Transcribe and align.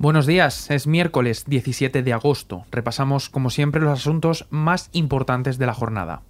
Buenos 0.00 0.26
días, 0.26 0.70
es 0.70 0.86
miércoles 0.86 1.42
17 1.48 2.04
de 2.04 2.12
agosto. 2.12 2.64
Repasamos, 2.70 3.28
como 3.28 3.50
siempre, 3.50 3.80
los 3.80 3.98
asuntos 3.98 4.46
más 4.48 4.90
importantes 4.92 5.58
de 5.58 5.66
la 5.66 5.74
jornada. 5.74 6.22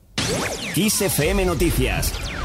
Noticias 1.45 2.38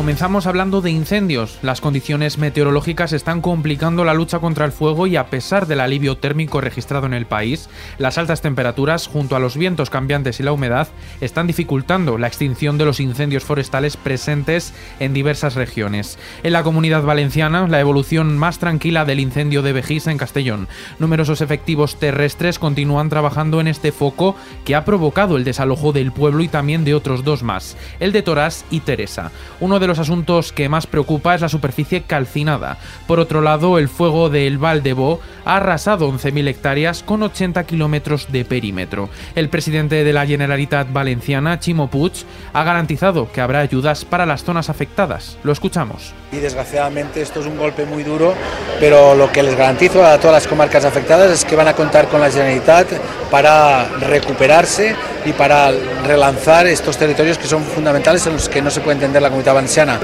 Comenzamos 0.00 0.46
hablando 0.46 0.80
de 0.80 0.90
incendios. 0.90 1.58
Las 1.60 1.82
condiciones 1.82 2.38
meteorológicas 2.38 3.12
están 3.12 3.42
complicando 3.42 4.02
la 4.02 4.14
lucha 4.14 4.38
contra 4.38 4.64
el 4.64 4.72
fuego 4.72 5.06
y 5.06 5.16
a 5.16 5.26
pesar 5.26 5.66
del 5.66 5.78
alivio 5.78 6.16
térmico 6.16 6.62
registrado 6.62 7.04
en 7.04 7.12
el 7.12 7.26
país, 7.26 7.68
las 7.98 8.16
altas 8.16 8.40
temperaturas 8.40 9.06
junto 9.06 9.36
a 9.36 9.38
los 9.40 9.58
vientos 9.58 9.90
cambiantes 9.90 10.40
y 10.40 10.42
la 10.42 10.52
humedad 10.52 10.88
están 11.20 11.46
dificultando 11.46 12.16
la 12.16 12.28
extinción 12.28 12.78
de 12.78 12.86
los 12.86 12.98
incendios 12.98 13.44
forestales 13.44 13.98
presentes 13.98 14.72
en 15.00 15.12
diversas 15.12 15.54
regiones. 15.54 16.18
En 16.44 16.54
la 16.54 16.62
comunidad 16.62 17.02
valenciana, 17.02 17.68
la 17.68 17.80
evolución 17.80 18.38
más 18.38 18.58
tranquila 18.58 19.04
del 19.04 19.20
incendio 19.20 19.60
de 19.60 19.74
Vejís 19.74 20.06
en 20.06 20.16
Castellón. 20.16 20.66
Numerosos 20.98 21.42
efectivos 21.42 21.98
terrestres 21.98 22.58
continúan 22.58 23.10
trabajando 23.10 23.60
en 23.60 23.68
este 23.68 23.92
foco 23.92 24.34
que 24.64 24.74
ha 24.74 24.86
provocado 24.86 25.36
el 25.36 25.44
desalojo 25.44 25.92
del 25.92 26.10
pueblo 26.10 26.42
y 26.42 26.48
también 26.48 26.86
de 26.86 26.94
otros 26.94 27.22
dos 27.22 27.42
más, 27.42 27.76
el 28.00 28.12
de 28.12 28.22
Torás 28.22 28.64
y 28.70 28.80
Teresa. 28.80 29.30
Uno 29.60 29.78
de 29.78 29.89
los 29.90 29.98
asuntos 29.98 30.52
que 30.52 30.68
más 30.68 30.86
preocupa 30.86 31.34
es 31.34 31.40
la 31.40 31.48
superficie 31.48 32.02
calcinada. 32.02 32.78
Por 33.06 33.20
otro 33.20 33.40
lado, 33.40 33.76
el 33.76 33.88
fuego 33.88 34.30
del 34.30 34.56
Valdebo 34.56 35.20
ha 35.44 35.56
arrasado 35.56 36.10
11.000 36.10 36.48
hectáreas 36.48 37.02
con 37.02 37.22
80 37.22 37.64
kilómetros 37.64 38.30
de 38.30 38.44
perímetro. 38.44 39.08
El 39.34 39.48
presidente 39.48 40.04
de 40.04 40.12
la 40.12 40.26
Generalitat 40.26 40.92
Valenciana, 40.92 41.58
Chimo 41.58 41.90
Puig, 41.90 42.12
ha 42.52 42.62
garantizado 42.62 43.32
que 43.32 43.40
habrá 43.40 43.58
ayudas 43.58 44.04
para 44.04 44.26
las 44.26 44.44
zonas 44.44 44.70
afectadas. 44.70 45.36
Lo 45.42 45.50
escuchamos. 45.50 46.14
Y 46.30 46.36
desgraciadamente 46.36 47.20
esto 47.20 47.40
es 47.40 47.46
un 47.46 47.58
golpe 47.58 47.84
muy 47.84 48.04
duro, 48.04 48.34
pero 48.80 49.14
lo 49.14 49.30
que 49.30 49.42
les 49.42 49.54
garantizo 49.54 50.04
a 50.04 50.18
todas 50.18 50.42
las 50.42 50.48
comarcas 50.48 50.84
afectadas 50.86 51.30
es 51.30 51.44
que 51.44 51.54
van 51.54 51.68
a 51.68 51.74
contar 51.74 52.08
con 52.08 52.20
la 52.20 52.30
Generalitat 52.30 52.88
para 53.30 53.84
recuperarse 54.00 54.96
y 55.26 55.32
para 55.32 55.70
relanzar 56.06 56.66
estos 56.66 56.96
territorios 56.96 57.38
que 57.38 57.46
son 57.46 57.62
fundamentales 57.62 58.26
en 58.26 58.32
los 58.32 58.48
que 58.48 58.62
no 58.62 58.70
se 58.70 58.80
puede 58.80 58.94
entender 58.94 59.20
la 59.20 59.28
comunidad 59.28 59.54
valenciana. 59.54 60.00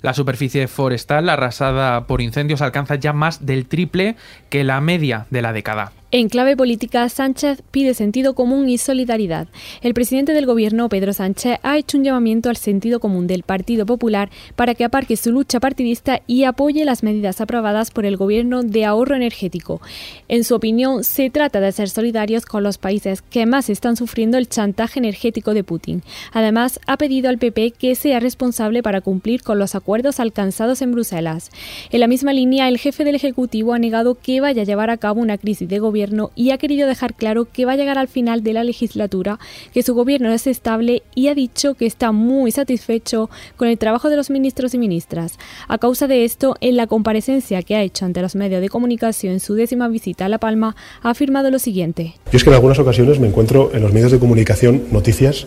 La 0.00 0.14
superficie 0.14 0.66
forestal 0.66 1.28
arrasada 1.28 2.06
por 2.06 2.22
incendios 2.22 2.62
alcanza 2.62 2.94
ya 2.94 3.12
más 3.12 3.44
del 3.44 3.66
triple 3.66 4.16
que 4.48 4.64
la 4.64 4.80
media 4.80 5.26
de 5.28 5.42
la 5.42 5.52
década. 5.52 5.92
En 6.12 6.28
clave 6.28 6.56
política, 6.56 7.08
Sánchez 7.08 7.62
pide 7.70 7.94
sentido 7.94 8.34
común 8.34 8.68
y 8.68 8.78
solidaridad. 8.78 9.46
El 9.80 9.94
presidente 9.94 10.32
del 10.32 10.44
gobierno, 10.44 10.88
Pedro 10.88 11.12
Sánchez, 11.12 11.60
ha 11.62 11.78
hecho 11.78 11.98
un 11.98 12.02
llamamiento 12.02 12.48
al 12.48 12.56
sentido 12.56 12.98
común 12.98 13.28
del 13.28 13.44
Partido 13.44 13.86
Popular 13.86 14.28
para 14.56 14.74
que 14.74 14.82
aparque 14.82 15.16
su 15.16 15.30
lucha 15.30 15.60
partidista 15.60 16.20
y 16.26 16.42
apoye 16.42 16.84
las 16.84 17.04
medidas 17.04 17.40
aprobadas 17.40 17.92
por 17.92 18.06
el 18.06 18.16
gobierno 18.16 18.64
de 18.64 18.84
ahorro 18.84 19.14
energético. 19.14 19.80
En 20.26 20.42
su 20.42 20.56
opinión, 20.56 21.04
se 21.04 21.30
trata 21.30 21.60
de 21.60 21.70
ser 21.70 21.88
solidarios 21.88 22.44
con 22.44 22.64
los 22.64 22.76
países 22.76 23.22
que 23.22 23.46
más 23.46 23.70
están 23.70 23.94
sufriendo 23.94 24.36
el 24.36 24.48
chantaje 24.48 24.98
energético 24.98 25.54
de 25.54 25.62
Putin. 25.62 26.02
Además, 26.32 26.80
ha 26.88 26.96
pedido 26.96 27.28
al 27.28 27.38
PP 27.38 27.70
que 27.78 27.94
sea 27.94 28.18
responsable 28.18 28.82
para 28.82 29.00
cumplir 29.00 29.44
con 29.44 29.60
los 29.60 29.76
acuerdos 29.76 30.18
alcanzados 30.18 30.82
en 30.82 30.90
Bruselas. 30.90 31.52
En 31.90 32.00
la 32.00 32.08
misma 32.08 32.32
línea, 32.32 32.66
el 32.66 32.78
jefe 32.78 33.04
del 33.04 33.14
Ejecutivo 33.14 33.74
ha 33.74 33.78
negado 33.78 34.16
que 34.16 34.40
vaya 34.40 34.62
a 34.62 34.64
llevar 34.64 34.90
a 34.90 34.96
cabo 34.96 35.20
una 35.20 35.38
crisis 35.38 35.68
de 35.68 35.78
gobierno 35.78 35.99
y 36.34 36.50
ha 36.50 36.58
querido 36.58 36.88
dejar 36.88 37.14
claro 37.14 37.46
que 37.52 37.64
va 37.66 37.72
a 37.72 37.76
llegar 37.76 37.98
al 37.98 38.08
final 38.08 38.42
de 38.42 38.54
la 38.54 38.64
legislatura, 38.64 39.38
que 39.74 39.82
su 39.82 39.94
gobierno 39.94 40.32
es 40.32 40.46
estable 40.46 41.02
y 41.14 41.28
ha 41.28 41.34
dicho 41.34 41.74
que 41.74 41.86
está 41.86 42.12
muy 42.12 42.52
satisfecho 42.52 43.28
con 43.56 43.68
el 43.68 43.76
trabajo 43.76 44.08
de 44.08 44.16
los 44.16 44.30
ministros 44.30 44.72
y 44.72 44.78
ministras. 44.78 45.38
A 45.68 45.78
causa 45.78 46.06
de 46.06 46.24
esto, 46.24 46.56
en 46.60 46.76
la 46.76 46.86
comparecencia 46.86 47.62
que 47.62 47.76
ha 47.76 47.82
hecho 47.82 48.06
ante 48.06 48.22
los 48.22 48.34
medios 48.34 48.62
de 48.62 48.68
comunicación 48.68 49.34
en 49.34 49.40
su 49.40 49.54
décima 49.54 49.88
visita 49.88 50.24
a 50.24 50.28
La 50.28 50.38
Palma, 50.38 50.74
ha 51.02 51.10
afirmado 51.10 51.50
lo 51.50 51.58
siguiente. 51.58 52.14
Yo 52.32 52.36
es 52.36 52.44
que 52.44 52.50
en 52.50 52.54
algunas 52.54 52.78
ocasiones 52.78 53.20
me 53.20 53.28
encuentro 53.28 53.70
en 53.74 53.82
los 53.82 53.92
medios 53.92 54.12
de 54.12 54.18
comunicación 54.18 54.84
noticias 54.90 55.46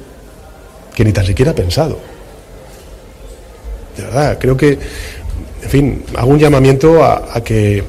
que 0.93 1.03
ni 1.03 1.13
tan 1.13 1.25
siquiera 1.25 1.51
he 1.51 1.55
pensado. 1.55 1.97
De 3.97 4.03
verdad, 4.03 4.37
creo 4.39 4.57
que, 4.57 4.77
en 5.63 5.69
fin, 5.69 6.03
hago 6.15 6.31
un 6.31 6.39
llamamiento 6.39 7.03
a, 7.03 7.35
a 7.35 7.43
que 7.43 7.83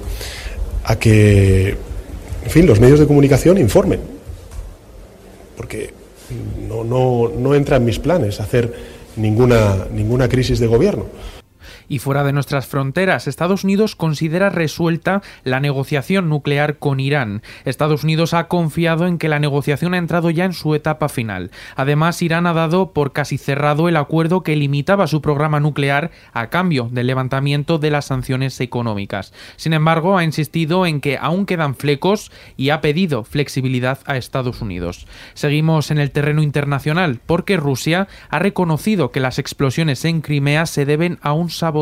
a 0.85 0.97
que 0.97 1.77
en 2.45 2.51
fin, 2.51 2.67
los 2.67 2.81
medios 2.81 3.01
de 3.01 3.07
comunicación 3.07 3.59
informen, 3.59 4.01
porque 5.57 5.91
no, 6.69 6.85
no, 6.85 7.29
no 7.29 7.55
entra 7.55 7.77
en 7.77 7.85
mis 7.85 7.99
planes 7.99 8.41
hacer 8.41 8.73
ninguna, 9.17 9.87
ninguna 9.93 10.29
crisis 10.29 10.59
de 10.59 10.67
gobierno 10.67 11.07
y 11.89 11.99
fuera 11.99 12.25
de 12.25 12.33
nuestras 12.33 12.67
fronteras. 12.67 13.27
Estados 13.27 13.65
Unidos 13.65 13.97
considera 13.97 14.51
resuelta 14.51 15.23
la 15.45 15.61
negociación 15.61 16.29
nuclear 16.29 16.79
con 16.79 17.01
Irán. 17.01 17.43
Estados 17.65 18.05
Unidos 18.05 18.35
ha 18.35 18.49
confiado 18.49 19.07
en 19.07 19.19
que 19.19 19.29
la 19.29 19.39
negociación 19.39 19.95
ha 19.95 19.99
entrado 19.99 20.31
ya 20.31 20.45
en 20.45 20.53
su 20.53 20.75
etapa 20.75 21.09
final. 21.09 21.51
Además, 21.77 22.23
Irán 22.23 22.47
ha 22.47 22.53
dado 22.53 22.93
por 22.93 23.13
casi 23.13 23.39
cerrado 23.39 23.89
el 23.89 23.97
acuerdo 23.97 24.43
que 24.43 24.57
limitaba 24.57 25.07
su 25.07 25.21
programa 25.21 25.61
nuclear 25.61 26.11
a 26.33 26.49
cambio 26.49 26.89
del 26.91 27.07
levantamiento 27.07 27.79
de 27.79 27.91
las 27.91 28.07
sanciones 28.07 28.61
económicas. 28.61 29.33
Sin 29.57 29.73
embargo, 29.73 30.17
ha 30.17 30.25
insistido 30.25 30.87
en 30.87 31.01
que 31.01 31.19
aún 31.21 31.47
quedan 31.47 31.75
flecos 31.75 32.33
y 32.57 32.71
ha 32.71 32.81
pedido 32.81 33.25
flexibilidad 33.25 33.99
a 34.07 34.17
Estados 34.17 34.61
Unidos. 34.63 35.07
Seguimos 35.35 35.91
en 35.91 35.99
el 35.99 36.11
terreno 36.11 36.43
internacional 36.43 37.21
porque 37.27 37.57
Rusia 37.57 38.09
ha 38.31 38.39
reconocido 38.39 39.11
que 39.11 39.21
las 39.21 39.39
explosiones 39.39 40.05
en 40.05 40.21
Crimea 40.21 40.67
se 40.67 40.85
deben 40.85 41.19
a 41.23 41.33
un 41.33 41.51
sabotaje 41.51 41.74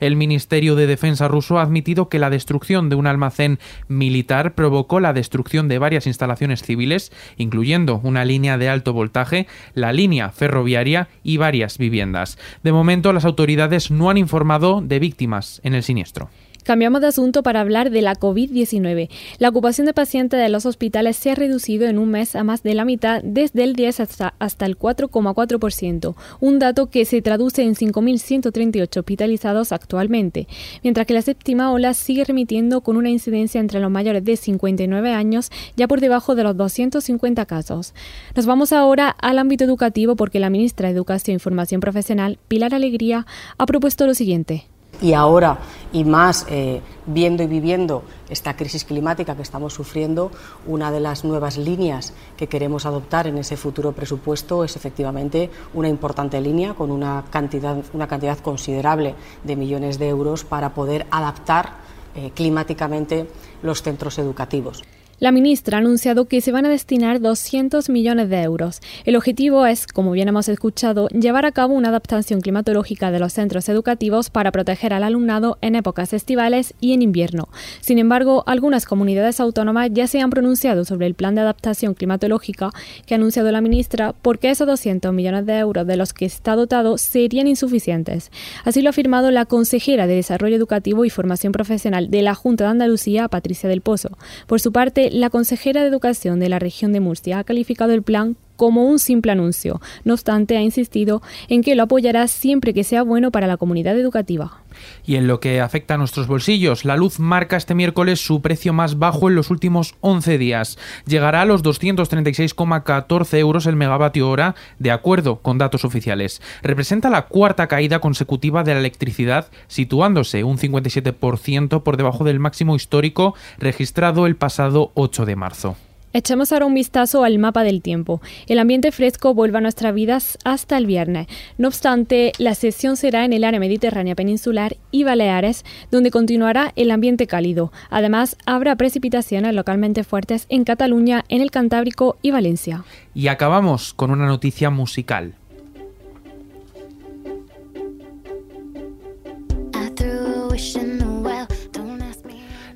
el 0.00 0.16
Ministerio 0.16 0.74
de 0.76 0.86
Defensa 0.86 1.28
ruso 1.28 1.58
ha 1.58 1.62
admitido 1.62 2.08
que 2.08 2.18
la 2.18 2.30
destrucción 2.30 2.88
de 2.88 2.96
un 2.96 3.06
almacén 3.06 3.58
militar 3.88 4.54
provocó 4.54 5.00
la 5.00 5.12
destrucción 5.12 5.68
de 5.68 5.78
varias 5.78 6.06
instalaciones 6.06 6.62
civiles, 6.62 7.12
incluyendo 7.36 8.00
una 8.02 8.24
línea 8.24 8.58
de 8.58 8.68
alto 8.68 8.92
voltaje, 8.92 9.46
la 9.74 9.92
línea 9.92 10.30
ferroviaria 10.30 11.08
y 11.22 11.36
varias 11.36 11.78
viviendas. 11.78 12.38
De 12.62 12.72
momento, 12.72 13.12
las 13.12 13.24
autoridades 13.24 13.90
no 13.90 14.10
han 14.10 14.18
informado 14.18 14.80
de 14.80 14.98
víctimas 14.98 15.60
en 15.64 15.74
el 15.74 15.82
siniestro. 15.82 16.30
Cambiamos 16.68 17.00
de 17.00 17.06
asunto 17.06 17.42
para 17.42 17.62
hablar 17.62 17.90
de 17.90 18.02
la 18.02 18.14
COVID-19. 18.14 19.08
La 19.38 19.48
ocupación 19.48 19.86
de 19.86 19.94
pacientes 19.94 20.38
de 20.38 20.50
los 20.50 20.66
hospitales 20.66 21.16
se 21.16 21.30
ha 21.30 21.34
reducido 21.34 21.86
en 21.86 21.98
un 21.98 22.10
mes 22.10 22.36
a 22.36 22.44
más 22.44 22.62
de 22.62 22.74
la 22.74 22.84
mitad, 22.84 23.22
desde 23.24 23.64
el 23.64 23.72
10 23.72 24.00
hasta, 24.00 24.66
el 24.66 24.78
4,4%, 24.78 26.14
un 26.40 26.58
dato 26.58 26.90
que 26.90 27.06
se 27.06 27.22
traduce 27.22 27.62
en 27.62 27.74
5.138 27.74 28.98
hospitalizados 28.98 29.72
actualmente, 29.72 30.46
mientras 30.82 31.06
que 31.06 31.14
la 31.14 31.22
séptima 31.22 31.72
ola 31.72 31.94
sigue 31.94 32.24
remitiendo 32.24 32.82
con 32.82 32.98
una 32.98 33.08
incidencia 33.08 33.62
entre 33.62 33.80
los 33.80 33.90
mayores 33.90 34.22
de 34.26 34.36
59 34.36 35.14
años 35.14 35.50
ya 35.74 35.88
por 35.88 36.02
debajo 36.02 36.34
de 36.34 36.42
los 36.42 36.54
250 36.54 37.46
casos. 37.46 37.94
Nos 38.36 38.44
vamos 38.44 38.74
ahora 38.74 39.08
al 39.08 39.38
ámbito 39.38 39.64
educativo 39.64 40.16
porque 40.16 40.38
la 40.38 40.50
ministra 40.50 40.88
de 40.88 40.94
Educación 40.94 41.36
y 41.36 41.40
Formación 41.40 41.80
Profesional, 41.80 42.38
Pilar 42.46 42.74
Alegría, 42.74 43.24
ha 43.56 43.64
propuesto 43.64 44.06
lo 44.06 44.12
siguiente 44.12 44.66
y 45.00 45.12
ahora 45.12 45.58
y 45.92 46.04
más 46.04 46.46
eh, 46.48 46.82
viendo 47.06 47.42
y 47.42 47.46
viviendo 47.46 48.02
esta 48.28 48.56
crisis 48.56 48.84
climática 48.84 49.36
que 49.36 49.42
estamos 49.42 49.72
sufriendo, 49.72 50.30
una 50.66 50.90
de 50.90 51.00
las 51.00 51.24
nuevas 51.24 51.56
líneas 51.56 52.12
que 52.36 52.46
queremos 52.46 52.84
adoptar 52.84 53.26
en 53.26 53.38
ese 53.38 53.56
futuro 53.56 53.92
presupuesto 53.92 54.64
es 54.64 54.76
efectivamente 54.76 55.50
una 55.74 55.88
importante 55.88 56.40
línea 56.40 56.74
con 56.74 56.90
una 56.90 57.24
cantidad, 57.30 57.76
una 57.92 58.06
cantidad 58.06 58.38
considerable 58.38 59.14
de 59.44 59.56
millones 59.56 59.98
de 59.98 60.08
euros 60.08 60.44
para 60.44 60.74
poder 60.74 61.06
adaptar 61.10 61.72
eh, 62.14 62.32
climáticamente 62.34 63.28
los 63.62 63.82
centros 63.82 64.18
educativos. 64.18 64.82
La 65.20 65.32
ministra 65.32 65.78
ha 65.78 65.80
anunciado 65.80 66.26
que 66.26 66.40
se 66.40 66.52
van 66.52 66.64
a 66.64 66.68
destinar 66.68 67.20
200 67.20 67.88
millones 67.88 68.28
de 68.28 68.40
euros. 68.40 68.80
El 69.04 69.16
objetivo 69.16 69.66
es, 69.66 69.88
como 69.88 70.12
bien 70.12 70.28
hemos 70.28 70.48
escuchado, 70.48 71.08
llevar 71.08 71.44
a 71.44 71.50
cabo 71.50 71.74
una 71.74 71.88
adaptación 71.88 72.40
climatológica 72.40 73.10
de 73.10 73.18
los 73.18 73.32
centros 73.32 73.68
educativos 73.68 74.30
para 74.30 74.52
proteger 74.52 74.94
al 74.94 75.02
alumnado 75.02 75.58
en 75.60 75.74
épocas 75.74 76.12
estivales 76.12 76.72
y 76.80 76.92
en 76.92 77.02
invierno. 77.02 77.48
Sin 77.80 77.98
embargo, 77.98 78.44
algunas 78.46 78.86
comunidades 78.86 79.40
autónomas 79.40 79.90
ya 79.92 80.06
se 80.06 80.20
han 80.20 80.30
pronunciado 80.30 80.84
sobre 80.84 81.08
el 81.08 81.14
plan 81.14 81.34
de 81.34 81.40
adaptación 81.40 81.94
climatológica 81.94 82.70
que 83.04 83.14
ha 83.14 83.16
anunciado 83.16 83.50
la 83.50 83.60
ministra 83.60 84.14
porque 84.22 84.50
esos 84.50 84.68
200 84.68 85.12
millones 85.12 85.46
de 85.46 85.58
euros 85.58 85.84
de 85.84 85.96
los 85.96 86.12
que 86.12 86.26
está 86.26 86.54
dotado 86.54 86.96
serían 86.96 87.48
insuficientes. 87.48 88.30
Así 88.64 88.82
lo 88.82 88.88
ha 88.88 88.90
afirmado 88.90 89.32
la 89.32 89.46
consejera 89.46 90.06
de 90.06 90.14
Desarrollo 90.14 90.54
Educativo 90.54 91.04
y 91.04 91.10
Formación 91.10 91.52
Profesional 91.52 92.08
de 92.08 92.22
la 92.22 92.36
Junta 92.36 92.64
de 92.64 92.70
Andalucía, 92.70 93.26
Patricia 93.26 93.68
del 93.68 93.80
Pozo. 93.80 94.16
Por 94.46 94.60
su 94.60 94.70
parte, 94.70 95.07
la 95.12 95.30
consejera 95.30 95.82
de 95.82 95.88
Educación 95.88 96.40
de 96.40 96.48
la 96.48 96.58
región 96.58 96.92
de 96.92 97.00
Murcia 97.00 97.38
ha 97.38 97.44
calificado 97.44 97.92
el 97.92 98.02
plan 98.02 98.36
como 98.58 98.84
un 98.84 98.98
simple 98.98 99.32
anuncio. 99.32 99.80
No 100.04 100.14
obstante, 100.14 100.56
ha 100.56 100.62
insistido 100.62 101.22
en 101.48 101.62
que 101.62 101.76
lo 101.76 101.84
apoyará 101.84 102.26
siempre 102.26 102.74
que 102.74 102.84
sea 102.84 103.04
bueno 103.04 103.30
para 103.30 103.46
la 103.46 103.56
comunidad 103.56 103.96
educativa. 103.96 104.64
Y 105.06 105.16
en 105.16 105.26
lo 105.26 105.40
que 105.40 105.60
afecta 105.60 105.94
a 105.94 105.96
nuestros 105.96 106.26
bolsillos, 106.26 106.84
la 106.84 106.96
luz 106.96 107.18
marca 107.20 107.56
este 107.56 107.74
miércoles 107.74 108.20
su 108.20 108.42
precio 108.42 108.72
más 108.72 108.98
bajo 108.98 109.28
en 109.28 109.36
los 109.36 109.50
últimos 109.50 109.94
11 110.00 110.38
días. 110.38 110.78
Llegará 111.06 111.42
a 111.42 111.44
los 111.44 111.62
236,14 111.64 113.38
euros 113.38 113.66
el 113.66 113.76
megavatio 113.76 114.28
hora, 114.28 114.56
de 114.78 114.90
acuerdo 114.90 115.36
con 115.36 115.56
datos 115.56 115.84
oficiales. 115.84 116.42
Representa 116.62 117.10
la 117.10 117.26
cuarta 117.26 117.68
caída 117.68 118.00
consecutiva 118.00 118.64
de 118.64 118.74
la 118.74 118.80
electricidad, 118.80 119.48
situándose 119.68 120.44
un 120.44 120.58
57% 120.58 121.82
por 121.82 121.96
debajo 121.96 122.24
del 122.24 122.40
máximo 122.40 122.74
histórico 122.74 123.34
registrado 123.58 124.26
el 124.26 124.36
pasado 124.36 124.90
8 124.94 125.26
de 125.26 125.36
marzo. 125.36 125.76
Echamos 126.12 126.52
ahora 126.52 126.66
un 126.66 126.74
vistazo 126.74 127.22
al 127.22 127.38
mapa 127.38 127.64
del 127.64 127.82
tiempo. 127.82 128.22
El 128.46 128.58
ambiente 128.58 128.92
fresco 128.92 129.34
vuelve 129.34 129.58
a 129.58 129.60
nuestras 129.60 129.94
vidas 129.94 130.38
hasta 130.44 130.78
el 130.78 130.86
viernes. 130.86 131.26
No 131.58 131.68
obstante, 131.68 132.32
la 132.38 132.54
sesión 132.54 132.96
será 132.96 133.24
en 133.24 133.34
el 133.34 133.44
área 133.44 133.60
mediterránea 133.60 134.14
peninsular 134.14 134.76
y 134.90 135.04
Baleares, 135.04 135.64
donde 135.90 136.10
continuará 136.10 136.72
el 136.76 136.90
ambiente 136.90 137.26
cálido. 137.26 137.72
Además, 137.90 138.36
habrá 138.46 138.74
precipitaciones 138.76 139.54
localmente 139.54 140.02
fuertes 140.02 140.46
en 140.48 140.64
Cataluña, 140.64 141.24
en 141.28 141.42
el 141.42 141.50
Cantábrico 141.50 142.16
y 142.22 142.30
Valencia. 142.30 142.84
Y 143.14 143.28
acabamos 143.28 143.92
con 143.92 144.10
una 144.10 144.26
noticia 144.26 144.70
musical. 144.70 145.34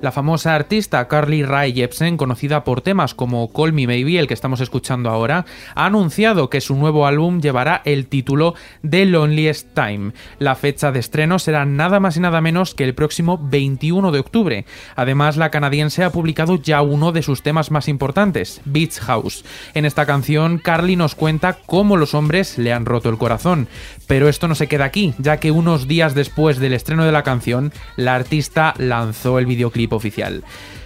La 0.03 0.11
famosa 0.11 0.53
artista 0.53 1.07
Carly 1.07 1.43
Rae 1.43 1.71
Jepsen, 1.71 2.17
conocida 2.17 2.65
por 2.65 2.81
temas 2.81 3.13
como 3.13 3.53
Call 3.53 3.71
Me 3.71 3.87
Maybe, 3.87 4.19
el 4.19 4.27
que 4.27 4.33
estamos 4.33 4.59
escuchando 4.59 5.09
ahora, 5.09 5.45
ha 5.75 5.85
anunciado 5.85 6.49
que 6.49 6.59
su 6.59 6.75
nuevo 6.75 7.07
álbum 7.07 7.39
llevará 7.39 7.81
el 7.85 8.07
título 8.07 8.53
The 8.81 9.05
Loneliest 9.05 9.73
Time. 9.73 10.11
La 10.39 10.55
fecha 10.55 10.91
de 10.91 10.99
estreno 10.99 11.39
será 11.39 11.63
nada 11.63 12.01
más 12.01 12.17
y 12.17 12.19
nada 12.19 12.41
menos 12.41 12.75
que 12.75 12.83
el 12.83 12.95
próximo 12.95 13.39
21 13.41 14.11
de 14.11 14.19
octubre. 14.19 14.65
Además, 14.97 15.37
la 15.37 15.51
canadiense 15.51 16.03
ha 16.03 16.09
publicado 16.09 16.57
ya 16.57 16.81
uno 16.81 17.13
de 17.13 17.23
sus 17.23 17.41
temas 17.41 17.71
más 17.71 17.87
importantes, 17.87 18.59
Beach 18.65 18.99
House. 18.99 19.45
En 19.73 19.85
esta 19.85 20.05
canción, 20.05 20.57
Carly 20.57 20.97
nos 20.97 21.15
cuenta 21.15 21.59
cómo 21.65 21.95
los 21.95 22.13
hombres 22.13 22.57
le 22.57 22.73
han 22.73 22.85
roto 22.85 23.07
el 23.07 23.17
corazón. 23.17 23.69
Pero 24.05 24.27
esto 24.27 24.49
no 24.49 24.55
se 24.55 24.67
queda 24.67 24.83
aquí, 24.83 25.13
ya 25.17 25.37
que 25.37 25.51
unos 25.51 25.87
días 25.87 26.13
después 26.13 26.59
del 26.59 26.73
estreno 26.73 27.05
de 27.05 27.13
la 27.13 27.23
canción, 27.23 27.71
la 27.95 28.15
artista 28.15 28.73
lanzó 28.77 29.39
el 29.39 29.45
videoclip 29.45 29.92
oficial. 29.95 30.43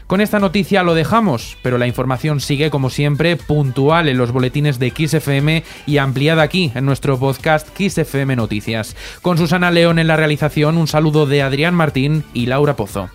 Con 0.07 0.21
esta 0.21 0.39
noticia 0.39 0.83
lo 0.83 0.95
dejamos, 0.95 1.57
pero 1.61 1.77
la 1.77 1.87
información 1.87 2.39
sigue 2.39 2.69
como 2.69 2.89
siempre 2.89 3.35
puntual 3.35 4.07
en 4.07 4.17
los 4.17 4.31
boletines 4.31 4.79
de 4.79 4.91
XFM 4.91 5.63
y 5.85 5.97
ampliada 5.97 6.43
aquí 6.43 6.71
en 6.75 6.85
nuestro 6.85 7.19
podcast 7.19 7.67
XFM 7.77 8.37
Noticias. 8.37 8.95
Con 9.21 9.37
Susana 9.37 9.69
León 9.69 9.99
en 9.99 10.07
la 10.07 10.15
realización, 10.15 10.77
un 10.77 10.87
saludo 10.87 11.25
de 11.25 11.41
Adrián 11.41 11.75
Martín 11.75 12.23
y 12.33 12.45
Laura 12.45 12.77
Pozo. 12.77 13.09